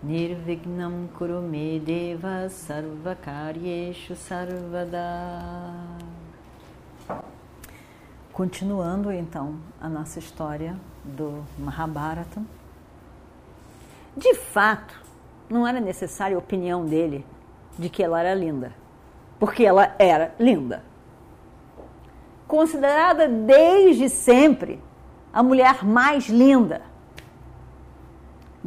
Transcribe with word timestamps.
Nirvignam 0.00 1.08
Kurume 1.18 1.80
Deva 1.80 2.48
Sarvakaryeshu 2.48 4.14
Sarvada. 4.14 5.72
Continuando 8.32 9.10
então 9.10 9.56
a 9.80 9.88
nossa 9.88 10.20
história 10.20 10.76
do 11.02 11.44
Mahabharata. 11.58 12.40
De 14.16 14.34
fato, 14.34 14.94
não 15.50 15.66
era 15.66 15.80
necessária 15.80 16.36
a 16.36 16.38
opinião 16.38 16.86
dele 16.86 17.26
de 17.76 17.88
que 17.88 18.00
ela 18.00 18.20
era 18.20 18.34
linda, 18.34 18.72
porque 19.36 19.64
ela 19.64 19.96
era 19.98 20.32
linda. 20.38 20.84
Considerada 22.46 23.26
desde 23.26 24.08
sempre 24.08 24.80
a 25.32 25.42
mulher 25.42 25.84
mais 25.84 26.28
linda 26.28 26.82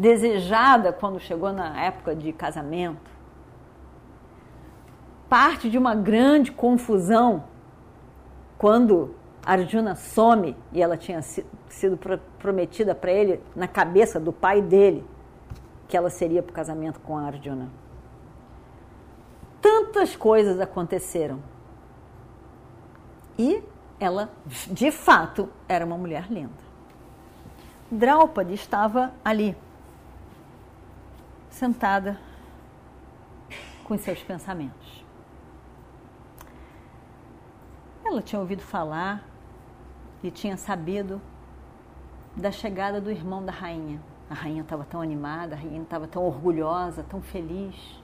desejada 0.02 0.92
quando 0.92 1.20
chegou 1.20 1.54
na 1.54 1.80
época 1.80 2.16
de 2.16 2.34
casamento, 2.34 3.12
parte 5.30 5.70
de 5.70 5.78
uma 5.78 5.94
grande 5.94 6.52
confusão 6.52 7.44
quando 8.58 9.14
Arjuna 9.46 9.94
some 9.94 10.58
e 10.74 10.82
ela 10.82 10.98
tinha 10.98 11.22
sido 11.22 12.00
prometida 12.40 12.96
para 12.96 13.12
ele 13.12 13.44
na 13.56 13.68
cabeça 13.68 14.20
do 14.20 14.34
pai 14.34 14.60
dele 14.60 15.06
que 15.88 15.96
ela 15.96 16.10
seria 16.10 16.42
para 16.42 16.52
o 16.52 16.54
casamento 16.54 17.00
com 17.02 17.16
Arjuna. 17.18 17.70
Tantas 19.62 20.16
coisas 20.16 20.60
aconteceram. 20.60 21.40
E 23.38 23.64
ela, 24.00 24.32
de 24.72 24.90
fato, 24.90 25.48
era 25.68 25.86
uma 25.86 25.98
mulher 25.98 26.26
linda. 26.32 26.72
Draupadi 27.92 28.54
estava 28.54 29.12
ali, 29.24 29.56
sentada 31.52 32.18
com 33.84 33.94
os 33.94 34.02
seus 34.02 34.24
pensamentos. 34.24 35.06
Ela 38.04 38.22
tinha 38.22 38.40
ouvido 38.40 38.62
falar 38.62 39.24
e 40.24 40.32
tinha 40.32 40.58
sabido 40.58 41.22
da 42.36 42.52
chegada 42.52 43.00
do 43.00 43.12
irmão 43.12 43.46
da 43.46 43.52
rainha. 43.52 44.02
A 44.30 44.34
rainha 44.34 44.62
estava 44.62 44.86
tão 44.86 45.02
animada, 45.02 45.56
a 45.56 45.58
rainha 45.58 45.82
estava 45.82 46.08
tão 46.08 46.24
orgulhosa, 46.24 47.04
tão 47.04 47.22
feliz. 47.22 48.02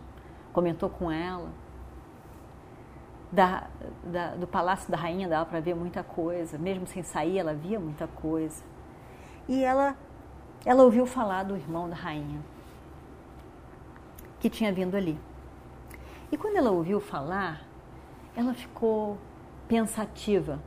Comentou 0.52 0.90
com 0.90 1.10
ela. 1.10 1.50
Da, 3.32 3.68
da, 4.04 4.36
do 4.36 4.48
palácio 4.48 4.90
da 4.90 4.98
rainha 4.98 5.28
dava 5.28 5.46
para 5.46 5.60
ver 5.60 5.76
muita 5.76 6.02
coisa, 6.04 6.58
mesmo 6.58 6.88
sem 6.88 7.04
sair, 7.04 7.38
ela 7.38 7.54
via 7.54 7.80
muita 7.80 8.08
coisa. 8.08 8.64
E 9.48 9.64
ela, 9.64 9.96
ela 10.66 10.84
ouviu 10.84 11.06
falar 11.06 11.44
do 11.44 11.56
irmão 11.56 11.90
da 11.90 11.96
rainha 11.96 12.42
que 14.40 14.50
tinha 14.50 14.72
vindo 14.72 14.96
ali. 14.96 15.18
E 16.32 16.38
quando 16.38 16.58
ela 16.58 16.72
ouviu 16.72 17.00
falar, 17.00 17.62
ela 18.36 18.54
ficou 18.54 19.18
pensativa, 19.68 20.60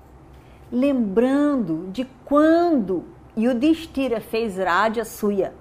lembrando 0.71 1.91
de 1.91 2.05
quando 2.25 3.05
Yudhishthira 3.37 4.21
fez 4.21 4.57
Raja 4.57 5.05
Suya, 5.05 5.55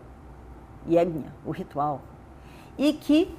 Yagna, 0.90 1.34
o 1.46 1.52
ritual, 1.52 2.02
e 2.78 2.94
que 2.94 3.34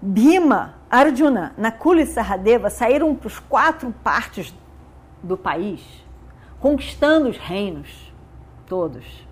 Bhima, 0.00 0.74
Arjuna, 0.90 1.54
Nakula 1.56 2.02
e 2.02 2.06
Saradeva 2.06 2.68
saíram 2.68 3.14
para 3.14 3.26
os 3.26 3.38
quatro 3.38 3.94
partes 4.04 4.54
do 5.22 5.36
país, 5.36 5.82
conquistando 6.60 7.28
os 7.28 7.38
reinos 7.38 8.12
todos. 8.66 9.26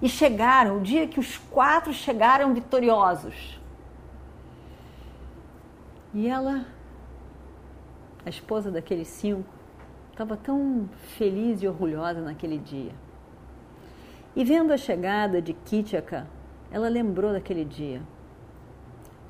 E 0.00 0.08
chegaram, 0.08 0.78
o 0.78 0.80
dia 0.80 1.06
que 1.06 1.18
os 1.20 1.36
quatro 1.36 1.92
chegaram 1.92 2.54
vitoriosos, 2.54 3.57
e 6.14 6.26
ela, 6.26 6.64
a 8.24 8.28
esposa 8.28 8.70
daqueles 8.70 9.08
cinco, 9.08 9.48
estava 10.10 10.36
tão 10.36 10.88
feliz 11.16 11.62
e 11.62 11.68
orgulhosa 11.68 12.20
naquele 12.20 12.58
dia. 12.58 12.92
E 14.34 14.44
vendo 14.44 14.72
a 14.72 14.76
chegada 14.76 15.40
de 15.40 15.52
Kitchaka, 15.52 16.26
ela 16.70 16.88
lembrou 16.88 17.32
daquele 17.32 17.64
dia. 17.64 18.02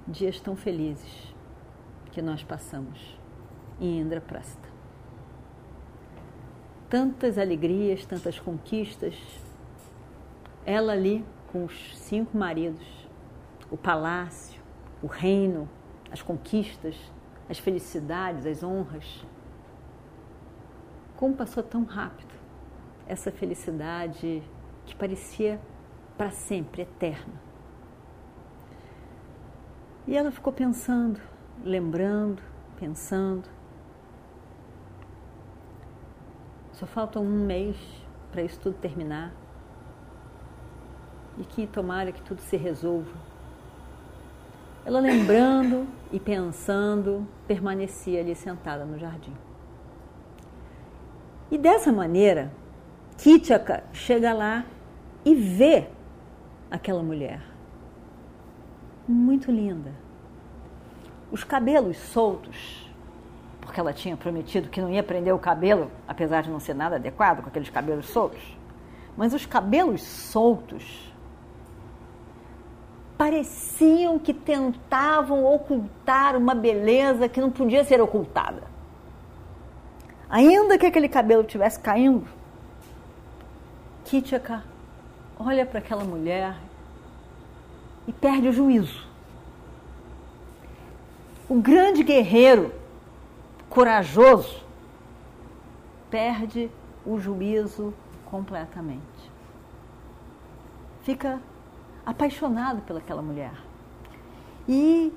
Dias 0.06 0.40
tão 0.40 0.56
felizes 0.56 1.34
que 2.10 2.22
nós 2.22 2.42
passamos 2.42 3.18
em 3.80 4.00
Indraprasta. 4.00 4.68
Tantas 6.88 7.38
alegrias, 7.38 8.06
tantas 8.06 8.38
conquistas. 8.38 9.14
Ela 10.64 10.92
ali 10.92 11.24
com 11.52 11.64
os 11.64 11.96
cinco 11.98 12.36
maridos, 12.36 12.86
o 13.70 13.76
palácio, 13.76 14.60
o 15.02 15.06
reino, 15.06 15.68
as 16.10 16.22
conquistas, 16.22 16.96
as 17.48 17.58
felicidades, 17.58 18.46
as 18.46 18.62
honras. 18.62 19.24
Como 21.16 21.34
passou 21.34 21.62
tão 21.62 21.84
rápido 21.84 22.34
essa 23.06 23.30
felicidade 23.30 24.42
que 24.86 24.94
parecia 24.94 25.60
para 26.16 26.30
sempre, 26.30 26.82
eterna. 26.82 27.34
E 30.06 30.16
ela 30.16 30.30
ficou 30.30 30.52
pensando, 30.52 31.20
lembrando, 31.62 32.42
pensando. 32.78 33.48
Só 36.72 36.86
falta 36.86 37.18
um 37.20 37.44
mês 37.44 37.76
para 38.30 38.42
isso 38.42 38.58
tudo 38.60 38.76
terminar. 38.78 39.32
E 41.36 41.44
que 41.44 41.66
tomara 41.66 42.10
que 42.10 42.22
tudo 42.22 42.40
se 42.40 42.56
resolva 42.56 43.14
ela 44.88 45.00
lembrando 45.00 45.86
e 46.10 46.18
pensando, 46.18 47.28
permanecia 47.46 48.20
ali 48.20 48.34
sentada 48.34 48.86
no 48.86 48.98
jardim. 48.98 49.34
E 51.50 51.58
dessa 51.58 51.92
maneira, 51.92 52.50
Kitchaka 53.18 53.84
chega 53.92 54.32
lá 54.32 54.64
e 55.26 55.34
vê 55.34 55.88
aquela 56.70 57.02
mulher. 57.02 57.42
Muito 59.06 59.52
linda. 59.52 59.92
Os 61.30 61.44
cabelos 61.44 61.98
soltos, 61.98 62.90
porque 63.60 63.78
ela 63.78 63.92
tinha 63.92 64.16
prometido 64.16 64.70
que 64.70 64.80
não 64.80 64.88
ia 64.88 65.02
prender 65.02 65.34
o 65.34 65.38
cabelo, 65.38 65.90
apesar 66.06 66.44
de 66.44 66.48
não 66.48 66.58
ser 66.58 66.72
nada 66.72 66.96
adequado 66.96 67.42
com 67.42 67.50
aqueles 67.50 67.68
cabelos 67.68 68.06
soltos. 68.06 68.56
Mas 69.18 69.34
os 69.34 69.44
cabelos 69.44 70.00
soltos 70.00 71.07
pareciam 73.18 74.16
que 74.16 74.32
tentavam 74.32 75.44
ocultar 75.44 76.36
uma 76.36 76.54
beleza 76.54 77.28
que 77.28 77.40
não 77.40 77.50
podia 77.50 77.82
ser 77.82 78.00
ocultada. 78.00 78.62
Ainda 80.30 80.78
que 80.78 80.86
aquele 80.86 81.08
cabelo 81.08 81.42
estivesse 81.42 81.80
caindo, 81.80 82.28
Kitchaka 84.04 84.62
olha 85.38 85.66
para 85.66 85.80
aquela 85.80 86.04
mulher 86.04 86.54
e 88.06 88.12
perde 88.12 88.48
o 88.48 88.52
juízo. 88.52 89.06
O 91.48 91.56
grande 91.56 92.04
guerreiro, 92.04 92.72
corajoso, 93.68 94.62
perde 96.10 96.70
o 97.04 97.18
juízo 97.18 97.92
completamente. 98.26 99.00
Fica 101.02 101.40
apaixonado 102.08 102.80
pelaquela 102.80 103.20
mulher. 103.20 103.52
E 104.66 105.12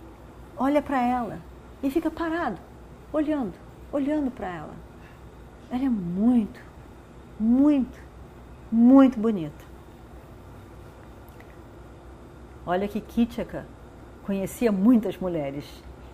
olha 0.57 0.81
para 0.81 1.01
ela 1.01 1.39
e 1.81 1.89
fica 1.89 2.11
parado, 2.11 2.59
olhando, 3.13 3.53
olhando 3.93 4.29
para 4.29 4.49
ela. 4.49 4.73
Ela 5.69 5.85
é 5.85 5.89
muito, 5.89 6.59
muito, 7.39 7.97
muito 8.69 9.17
bonita. 9.17 9.63
Olha 12.65 12.89
que 12.89 12.99
Kitchaka 12.99 13.65
conhecia 14.25 14.69
muitas 14.69 15.17
mulheres 15.17 15.65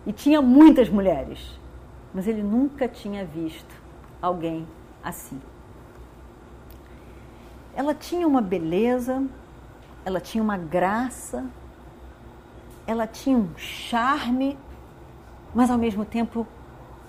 e 0.05 0.13
tinha 0.13 0.43
muitas 0.43 0.89
mulheres, 0.89 1.59
mas 2.13 2.27
ele 2.27 2.43
nunca 2.43 2.87
tinha 2.87 3.25
visto 3.25 3.75
alguém 4.21 4.67
assim. 5.03 5.41
Ela 7.75 7.95
tinha 7.95 8.27
uma 8.27 8.41
beleza 8.41 9.27
ela 10.07 10.19
tinha 10.21 10.43
uma 10.43 10.57
graça 10.57 11.43
ela 12.87 13.05
tinha 13.05 13.37
um 13.37 13.49
charme, 13.57 14.57
mas 15.53 15.69
ao 15.69 15.77
mesmo 15.77 16.05
tempo 16.05 16.47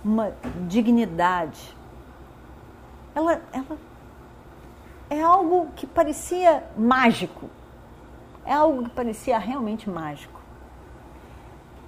uma 0.04 0.32
dignidade. 0.66 1.76
Ela, 3.14 3.40
ela 3.52 3.78
é 5.08 5.22
algo 5.22 5.68
que 5.76 5.86
parecia 5.86 6.64
mágico. 6.76 7.48
É 8.44 8.52
algo 8.52 8.84
que 8.84 8.90
parecia 8.90 9.38
realmente 9.38 9.88
mágico. 9.88 10.40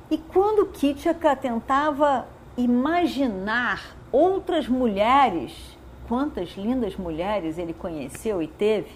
E 0.08 0.16
quando 0.16 0.66
Kitchaka 0.66 1.34
tentava 1.34 2.26
imaginar 2.56 3.96
outras 4.12 4.68
mulheres, 4.68 5.76
quantas 6.08 6.50
lindas 6.50 6.96
mulheres 6.96 7.58
ele 7.58 7.72
conheceu 7.72 8.42
e 8.42 8.46
teve, 8.46 8.90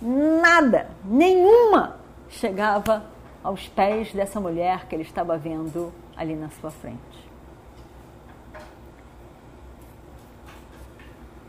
nada, 0.00 0.90
nenhuma 1.04 1.96
chegava 2.28 3.04
aos 3.42 3.66
pés 3.68 4.12
dessa 4.12 4.40
mulher 4.40 4.86
que 4.86 4.94
ele 4.94 5.02
estava 5.02 5.36
vendo 5.36 5.92
ali 6.16 6.34
na 6.34 6.50
sua 6.50 6.70
frente. 6.70 7.28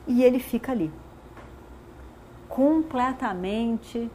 E 0.07 0.23
ele 0.23 0.39
fica 0.39 0.71
ali, 0.71 0.91
completamente, 2.47 4.09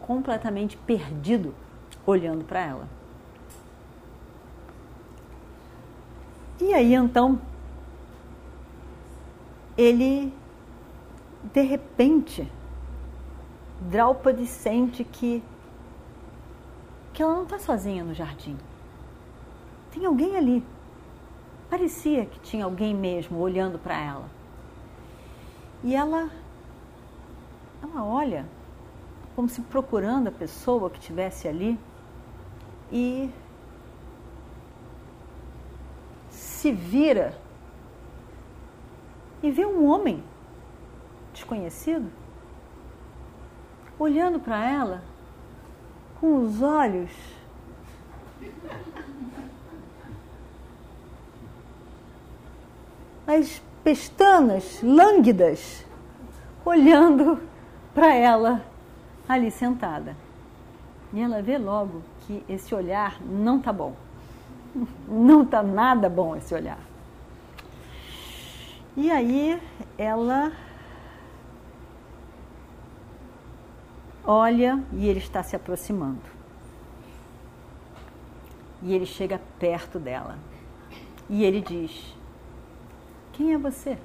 completamente 0.00 0.76
perdido, 0.76 1.54
olhando 2.04 2.44
para 2.44 2.60
ela. 2.60 2.88
E 6.60 6.74
aí 6.74 6.94
então, 6.94 7.40
ele, 9.76 10.30
de 11.54 11.62
repente, 11.62 12.46
Draupadi 13.80 14.46
sente 14.46 15.02
que, 15.02 15.42
que 17.14 17.22
ela 17.22 17.34
não 17.34 17.44
está 17.44 17.58
sozinha 17.58 18.04
no 18.04 18.12
jardim. 18.12 18.56
Tem 19.90 20.04
alguém 20.04 20.36
ali. 20.36 20.64
Parecia 21.70 22.26
que 22.26 22.38
tinha 22.40 22.64
alguém 22.64 22.94
mesmo 22.94 23.38
olhando 23.38 23.78
para 23.78 23.98
ela. 23.98 24.28
E 25.82 25.94
ela, 25.94 26.30
ela 27.82 28.04
olha 28.04 28.46
como 29.34 29.48
se 29.48 29.62
procurando 29.62 30.28
a 30.28 30.32
pessoa 30.32 30.90
que 30.90 30.98
estivesse 30.98 31.48
ali 31.48 31.78
e 32.92 33.30
se 36.28 36.70
vira 36.70 37.38
e 39.42 39.50
vê 39.50 39.64
um 39.64 39.86
homem 39.88 40.22
desconhecido 41.32 42.10
olhando 44.00 44.40
para 44.40 44.64
ela 44.64 45.02
com 46.18 46.42
os 46.42 46.62
olhos 46.62 47.10
as 53.26 53.62
pestanas 53.84 54.80
lânguidas 54.82 55.86
olhando 56.64 57.40
para 57.94 58.14
ela 58.14 58.64
ali 59.28 59.50
sentada. 59.50 60.16
E 61.12 61.20
ela 61.20 61.40
vê 61.40 61.58
logo 61.58 62.02
que 62.20 62.44
esse 62.48 62.74
olhar 62.74 63.20
não 63.22 63.60
tá 63.60 63.72
bom. 63.72 63.94
Não 65.08 65.44
tá 65.44 65.62
nada 65.62 66.08
bom 66.08 66.34
esse 66.36 66.54
olhar. 66.54 66.78
E 68.96 69.10
aí 69.10 69.60
ela 69.96 70.52
olha 74.30 74.80
e 74.92 75.08
ele 75.08 75.18
está 75.18 75.42
se 75.42 75.56
aproximando. 75.56 76.20
E 78.80 78.94
ele 78.94 79.04
chega 79.04 79.40
perto 79.58 79.98
dela. 79.98 80.38
E 81.28 81.44
ele 81.44 81.60
diz: 81.60 82.14
Quem 83.32 83.52
é 83.52 83.58
você? 83.58 83.98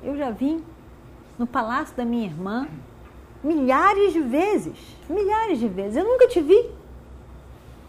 Eu 0.00 0.16
já 0.16 0.30
vim 0.30 0.64
no 1.36 1.46
palácio 1.46 1.96
da 1.96 2.04
minha 2.04 2.26
irmã 2.26 2.68
milhares 3.42 4.12
de 4.12 4.20
vezes. 4.20 4.78
Milhares 5.08 5.58
de 5.58 5.66
vezes. 5.66 5.96
Eu 5.96 6.04
nunca 6.04 6.28
te 6.28 6.40
vi. 6.40 6.70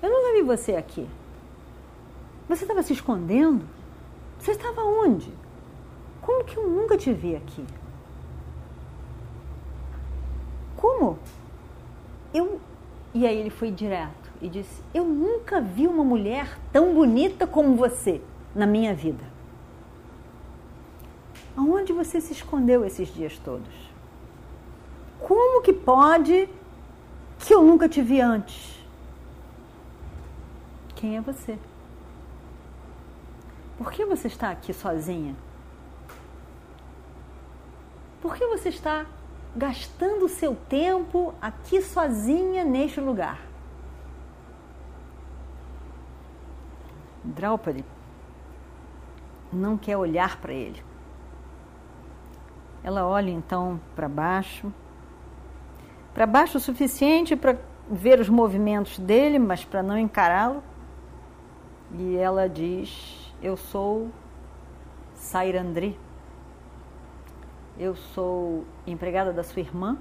Eu 0.01 0.09
nunca 0.09 0.33
vi 0.33 0.41
você 0.41 0.75
aqui. 0.75 1.07
Você 2.49 2.63
estava 2.63 2.81
se 2.81 2.93
escondendo? 2.93 3.63
Você 4.39 4.51
estava 4.51 4.81
onde? 4.81 5.31
Como 6.19 6.43
que 6.43 6.57
eu 6.57 6.67
nunca 6.67 6.97
te 6.97 7.13
vi 7.13 7.35
aqui? 7.35 7.63
Como? 10.83 11.17
Eu. 12.33 12.59
E 13.13 13.25
aí 13.25 13.37
ele 13.37 13.49
foi 13.49 13.71
direto 13.71 14.29
e 14.41 14.49
disse: 14.49 14.83
Eu 14.93 15.05
nunca 15.05 15.61
vi 15.61 15.87
uma 15.87 16.03
mulher 16.03 16.59
tão 16.73 16.93
bonita 16.93 17.47
como 17.47 17.77
você 17.77 18.19
na 18.53 18.67
minha 18.67 18.93
vida. 18.93 19.23
Aonde 21.55 21.93
você 21.93 22.19
se 22.19 22.33
escondeu 22.33 22.83
esses 22.83 23.07
dias 23.13 23.39
todos? 23.39 23.73
Como 25.21 25.61
que 25.61 25.71
pode 25.71 26.49
que 27.39 27.53
eu 27.53 27.63
nunca 27.63 27.87
te 27.87 28.01
vi 28.01 28.19
antes? 28.19 28.77
Quem 30.97 31.15
é 31.15 31.21
você? 31.21 31.57
Por 33.77 33.89
que 33.89 34.03
você 34.03 34.27
está 34.27 34.49
aqui 34.49 34.73
sozinha? 34.73 35.33
Por 38.21 38.35
que 38.35 38.45
você 38.47 38.67
está 38.67 39.05
gastando 39.55 40.27
seu 40.27 40.55
tempo 40.55 41.33
aqui 41.41 41.81
sozinha 41.81 42.63
neste 42.63 42.99
lugar? 42.99 43.39
Draupadi 47.23 47.85
não 49.53 49.77
quer 49.77 49.95
olhar 49.97 50.37
para 50.37 50.53
ele. 50.53 50.83
Ela 52.83 53.05
olha 53.07 53.29
então 53.29 53.79
para 53.95 54.09
baixo, 54.09 54.73
para 56.13 56.25
baixo 56.25 56.57
o 56.57 56.61
suficiente 56.61 57.35
para 57.35 57.57
ver 57.89 58.19
os 58.19 58.27
movimentos 58.27 58.99
dele, 58.99 59.39
mas 59.39 59.63
para 59.63 59.81
não 59.81 59.97
encará-lo. 59.97 60.61
E 61.93 62.17
ela 62.17 62.49
diz: 62.49 63.33
Eu 63.41 63.55
sou 63.55 64.09
Sairandri. 65.15 65.97
Eu 67.77 67.95
sou 67.95 68.65
empregada 68.85 69.33
da 69.33 69.43
sua 69.43 69.61
irmã 69.61 69.97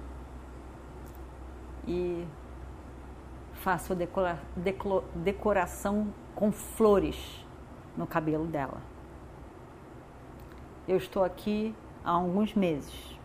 e 1.88 2.26
faço 3.54 3.94
decora, 3.94 4.38
decoração 5.14 6.12
com 6.34 6.52
flores 6.52 7.44
no 7.96 8.06
cabelo 8.06 8.46
dela. 8.46 8.80
Eu 10.86 10.96
estou 10.96 11.24
aqui 11.24 11.74
há 12.04 12.10
alguns 12.10 12.54
meses. 12.54 13.18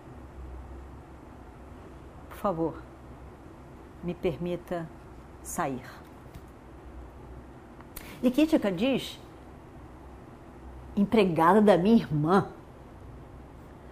Por 2.29 2.37
favor, 2.37 2.81
me 4.03 4.13
permita 4.13 4.87
sair. 5.41 5.83
E 8.21 8.31
Kitika 8.31 8.71
diz: 8.71 9.19
empregada 10.95 11.61
da 11.61 11.77
minha 11.77 11.97
irmã, 11.97 12.47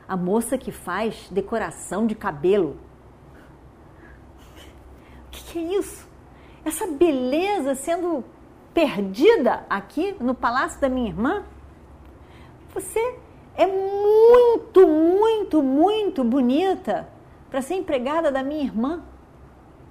a 0.08 0.16
moça 0.16 0.58
que 0.58 0.72
faz 0.72 1.28
decoração 1.32 2.06
de 2.06 2.16
cabelo. 2.16 2.78
O 5.28 5.30
que, 5.32 5.60
é 5.60 5.78
isso? 5.78 6.08
Essa 6.64 6.88
beleza 6.88 7.76
sendo 7.76 8.24
perdida 8.74 9.66
aqui 9.70 10.16
no 10.20 10.36
palácio 10.36 10.80
da 10.80 10.90
minha 10.90 11.08
irmã? 11.08 11.44
Você 12.74 13.18
é 13.56 13.66
muito, 13.66 14.88
muito, 14.88 15.64
muito 15.64 16.24
bonita 16.24 17.08
para 17.50 17.62
ser 17.62 17.76
empregada 17.76 18.32
da 18.32 18.44
minha 18.44 18.64
irmã. 18.64 19.04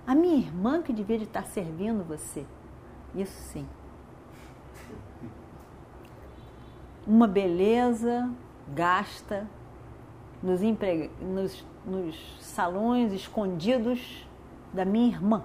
A 0.06 0.14
minha 0.14 0.36
irmã 0.36 0.82
que 0.82 0.92
devia 0.92 1.16
de 1.16 1.24
estar 1.24 1.46
servindo 1.46 2.04
você. 2.04 2.44
Isso 3.14 3.40
sim. 3.52 3.66
Uma 7.06 7.26
beleza 7.26 8.30
gasta 8.68 9.48
nos, 10.44 10.62
empreg... 10.62 11.10
nos, 11.20 11.64
nos 11.86 12.38
salões 12.40 13.12
escondidos 13.12 14.28
da 14.72 14.84
minha 14.84 15.08
irmã. 15.08 15.42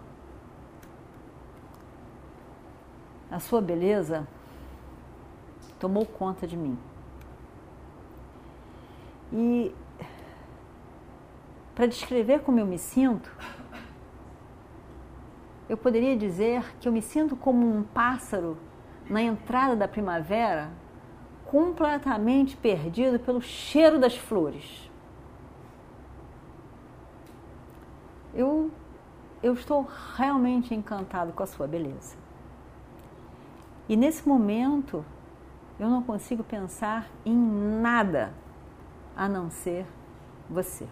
A 3.32 3.40
sua 3.40 3.62
beleza 3.62 4.28
tomou 5.80 6.06
conta 6.06 6.46
de 6.46 6.58
mim. 6.58 6.78
E 9.32 9.74
para 11.74 11.86
descrever 11.86 12.42
como 12.42 12.60
eu 12.60 12.66
me 12.66 12.78
sinto, 12.78 13.32
eu 15.70 15.78
poderia 15.78 16.18
dizer 16.18 16.66
que 16.80 16.88
eu 16.90 16.92
me 16.92 17.02
sinto 17.02 17.38
como 17.38 17.66
um 17.66 17.84
pássaro 17.84 18.58
na 19.10 19.22
entrada 19.22 19.76
da 19.76 19.88
primavera, 19.88 20.72
completamente 21.46 22.58
perdido 22.58 23.20
pelo 23.20 23.42
cheiro 23.42 23.98
das 23.98 24.16
flores. 24.18 24.89
Eu 28.40 28.72
eu 29.42 29.54
estou 29.54 29.88
realmente 30.16 30.74
encantado 30.74 31.32
com 31.32 31.44
a 31.44 31.46
sua 31.46 31.68
beleza. 31.68 32.18
E 33.88 33.96
nesse 33.96 34.28
momento, 34.28 35.04
eu 35.80 35.90
não 35.90 36.04
consigo 36.04 36.44
pensar 36.44 37.08
em 37.26 37.36
nada 37.36 38.34
a 39.16 39.30
não 39.30 39.50
ser 39.50 39.86
você. 40.50 40.88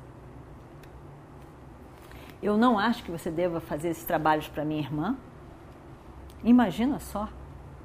Eu 2.42 2.58
não 2.58 2.80
acho 2.80 3.04
que 3.04 3.12
você 3.12 3.30
deva 3.30 3.60
fazer 3.60 3.90
esses 3.90 4.06
trabalhos 4.06 4.48
para 4.48 4.64
minha 4.64 4.82
irmã. 4.82 5.18
Imagina 6.44 7.00
só, 7.00 7.28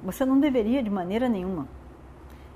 você 0.01 0.25
não 0.25 0.39
deveria 0.39 0.81
de 0.81 0.89
maneira 0.89 1.27
nenhuma. 1.27 1.67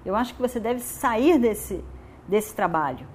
Eu 0.06 0.16
acho 0.16 0.34
que 0.34 0.42
você 0.42 0.60
deve 0.60 0.80
sair 0.80 1.38
desse, 1.38 1.84
desse 2.28 2.56
trabalho. 2.56 3.06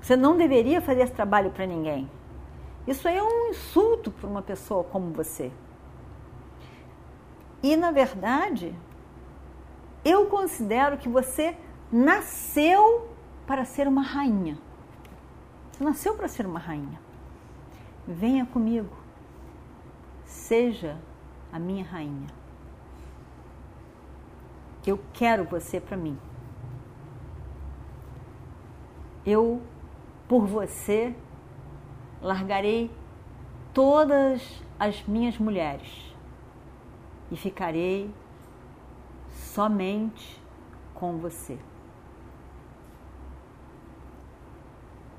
Você 0.00 0.16
não 0.16 0.36
deveria 0.36 0.80
fazer 0.80 1.02
esse 1.02 1.12
trabalho 1.12 1.50
para 1.50 1.66
ninguém. 1.66 2.08
Isso 2.86 3.08
aí 3.08 3.16
é 3.16 3.22
um 3.22 3.48
insulto 3.48 4.10
para 4.10 4.28
uma 4.28 4.42
pessoa 4.42 4.84
como 4.84 5.10
você. 5.10 5.50
E, 7.62 7.76
na 7.76 7.90
verdade, 7.90 8.74
eu 10.04 10.26
considero 10.26 10.98
que 10.98 11.08
você 11.08 11.56
nasceu 11.90 13.08
para 13.46 13.64
ser 13.64 13.88
uma 13.88 14.02
rainha. 14.02 14.58
Você 15.72 15.82
nasceu 15.82 16.14
para 16.14 16.28
ser 16.28 16.46
uma 16.46 16.58
rainha. 16.58 17.00
Venha 18.06 18.44
comigo. 18.44 18.94
Seja 20.26 20.98
a 21.50 21.58
minha 21.58 21.84
rainha. 21.84 22.28
Eu 24.86 25.00
quero 25.14 25.44
você 25.44 25.80
para 25.80 25.96
mim. 25.96 26.18
Eu, 29.24 29.62
por 30.28 30.46
você, 30.46 31.16
largarei 32.24 32.90
todas 33.74 34.62
as 34.78 35.02
minhas 35.06 35.36
mulheres 35.36 36.16
e 37.30 37.36
ficarei 37.36 38.10
somente 39.28 40.40
com 40.94 41.18
você. 41.18 41.58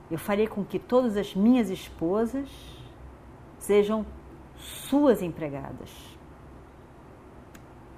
Eu 0.09 0.17
farei 0.17 0.47
com 0.47 0.65
que 0.65 0.79
todas 0.79 1.15
as 1.15 1.35
minhas 1.35 1.69
esposas 1.69 2.49
sejam 3.59 4.03
suas 4.57 5.21
empregadas. 5.21 5.91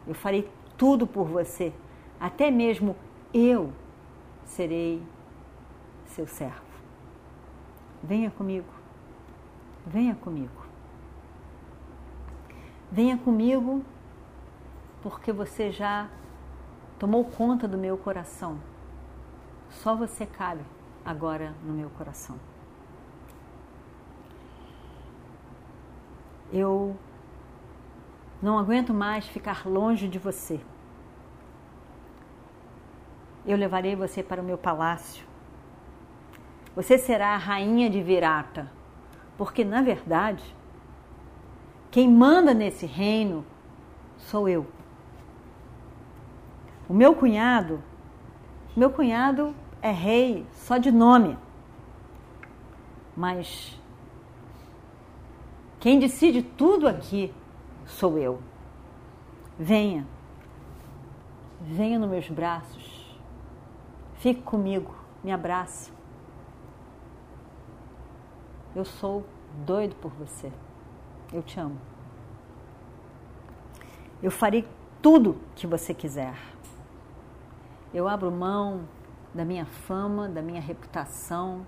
Eu 0.06 0.16
farei 0.16 0.50
tudo 0.78 1.08
por 1.08 1.28
você, 1.28 1.74
até 2.20 2.52
mesmo 2.52 2.96
eu 3.34 3.72
serei 4.44 5.02
seu 6.06 6.28
servo. 6.28 6.68
Venha 8.04 8.32
comigo, 8.32 8.68
venha 9.88 10.16
comigo. 10.16 10.66
Venha 12.92 13.18
comigo, 13.18 13.84
porque 15.02 15.32
você 15.32 15.72
já 15.72 16.10
tomou 17.00 17.26
conta 17.26 17.68
do 17.68 17.78
meu 17.78 17.98
coração. 17.98 18.60
Só 19.70 19.96
você 19.96 20.26
cabe 20.26 20.64
agora 21.04 21.54
no 21.64 21.74
meu 21.74 21.90
coração. 21.92 22.38
Eu 26.52 26.96
não 28.42 28.58
aguento 28.58 28.94
mais 28.94 29.28
ficar 29.28 29.68
longe 29.68 30.08
de 30.08 30.18
você. 30.18 30.62
Eu 33.46 33.58
levarei 33.58 33.96
você 33.96 34.24
para 34.24 34.42
o 34.42 34.46
meu 34.46 34.58
palácio. 34.58 35.26
Você 36.76 36.98
será 36.98 37.30
a 37.30 37.38
rainha 37.38 37.90
de 37.90 38.02
Virata, 38.02 38.72
porque 39.38 39.64
na 39.64 39.82
verdade, 39.82 40.44
quem 41.92 42.10
manda 42.10 42.54
nesse 42.54 42.86
reino 42.86 43.46
sou 44.18 44.50
eu. 44.50 44.66
O 46.90 46.94
meu 46.94 47.16
cunhado, 47.16 47.84
meu 48.76 48.90
cunhado 48.90 49.54
é 49.82 49.92
rei 49.92 50.46
só 50.52 50.78
de 50.78 50.92
nome, 50.92 51.38
mas 53.16 53.80
quem 55.80 56.00
decide 56.00 56.42
tudo 56.42 56.88
aqui 56.88 57.34
sou 57.86 58.18
eu. 58.18 58.40
Venha, 59.60 60.08
venha 61.62 62.00
nos 62.00 62.10
meus 62.10 62.30
braços, 62.30 63.18
fique 64.16 64.42
comigo, 64.42 64.94
me 65.24 65.32
abrace. 65.32 65.97
Eu 68.78 68.86
sou 68.86 69.26
doido 69.66 69.96
por 69.96 70.12
você. 70.12 70.52
Eu 71.34 71.42
te 71.42 71.60
amo. 71.60 71.80
Eu 74.22 74.30
farei 74.30 74.68
tudo 75.02 75.40
que 75.56 75.66
você 75.66 75.96
quiser. 75.96 76.36
Eu 77.92 78.08
abro 78.08 78.32
mão 78.32 78.88
da 79.34 79.44
minha 79.44 79.66
fama, 79.66 80.30
da 80.30 80.44
minha 80.44 80.62
reputação, 80.62 81.66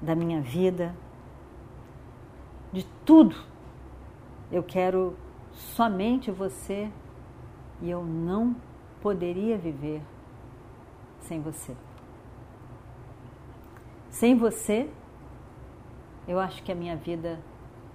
da 0.00 0.14
minha 0.14 0.40
vida, 0.40 0.94
de 2.72 2.86
tudo. 3.04 3.34
Eu 4.48 4.62
quero 4.62 5.16
somente 5.52 6.30
você 6.30 6.88
e 7.82 7.90
eu 7.90 8.04
não 8.04 8.54
poderia 9.02 9.58
viver 9.58 10.00
sem 11.18 11.40
você. 11.40 11.76
Sem 14.08 14.36
você, 14.36 14.88
eu 16.26 16.40
acho 16.40 16.62
que 16.62 16.72
a 16.72 16.74
minha 16.74 16.96
vida 16.96 17.38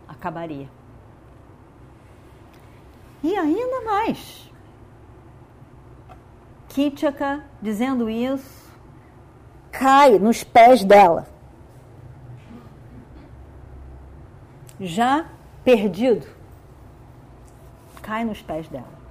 acabaria. 0.07 0.69
E 3.23 3.35
ainda 3.35 3.81
mais. 3.81 4.49
Kitchaka, 6.69 7.43
dizendo 7.61 8.09
isso, 8.09 8.71
cai 9.71 10.17
nos 10.17 10.43
pés 10.43 10.83
dela. 10.83 11.27
Já 14.79 15.29
perdido, 15.63 16.25
cai 18.01 18.23
nos 18.23 18.41
pés 18.41 18.67
dela. 18.67 19.01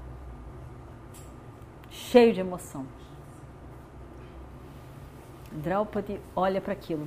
Cheio 1.90 2.32
de 2.32 2.40
emoção. 2.40 2.86
Draupadi 5.52 6.20
olha 6.34 6.60
para 6.60 6.72
aquilo 6.72 7.06